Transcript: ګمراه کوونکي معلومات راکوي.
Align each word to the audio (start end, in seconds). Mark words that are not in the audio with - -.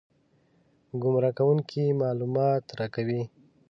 ګمراه 1.01 1.33
کوونکي 1.37 1.83
معلومات 2.01 2.63
راکوي. 2.79 3.21